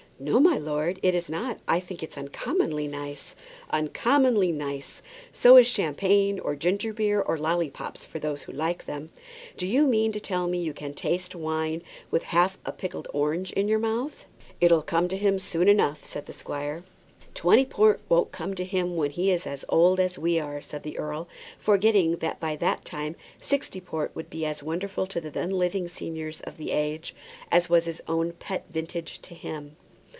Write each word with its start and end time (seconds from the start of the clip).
"No, 0.23 0.39
my 0.39 0.55
lord, 0.59 0.99
it 1.01 1.15
is 1.15 1.31
not. 1.31 1.57
I 1.67 1.79
think 1.79 2.03
it's 2.03 2.15
uncommonly 2.15 2.87
nice." 2.87 3.33
"Uncommonly 3.71 4.51
nice! 4.51 5.01
So 5.33 5.57
is 5.57 5.65
champagne, 5.65 6.39
or 6.39 6.55
ginger 6.55 6.93
beer, 6.93 7.19
or 7.19 7.39
lollipops, 7.39 8.05
for 8.05 8.19
those 8.19 8.43
who 8.43 8.51
like 8.51 8.85
them. 8.85 9.09
Do 9.57 9.65
you 9.65 9.87
mean 9.87 10.11
to 10.11 10.19
tell 10.19 10.47
me 10.47 10.59
you 10.59 10.75
can 10.75 10.93
taste 10.93 11.33
wine 11.33 11.81
with 12.11 12.21
half 12.21 12.59
a 12.67 12.71
pickled 12.71 13.07
orange 13.11 13.51
in 13.53 13.67
your 13.67 13.79
mouth?" 13.79 14.25
"It'll 14.59 14.83
come 14.83 15.07
to 15.07 15.17
him 15.17 15.39
soon 15.39 15.67
enough," 15.67 16.03
said 16.05 16.27
the 16.27 16.33
squire. 16.33 16.83
"Twenty 17.33 17.65
port 17.65 17.99
won't 18.07 18.31
come 18.31 18.53
to 18.53 18.63
him 18.63 18.95
when 18.95 19.09
he 19.09 19.31
is 19.31 19.47
as 19.47 19.65
old 19.69 19.99
as 19.99 20.19
we 20.19 20.37
are," 20.39 20.61
said 20.61 20.83
the 20.83 20.99
earl, 20.99 21.27
forgetting 21.57 22.17
that 22.17 22.39
by 22.39 22.55
that 22.57 22.85
time 22.85 23.15
sixty 23.41 23.81
port 23.81 24.15
will 24.15 24.27
be 24.29 24.45
as 24.45 24.61
wonderful 24.61 25.07
to 25.07 25.19
the 25.19 25.31
then 25.31 25.49
living 25.49 25.87
seniors 25.87 26.41
of 26.41 26.57
the 26.57 26.69
age 26.69 27.15
as 27.51 27.71
was 27.71 27.85
his 27.85 28.03
own 28.07 28.33
pet 28.33 28.65
vintage 28.69 29.19
to 29.23 29.33
him. 29.33 29.77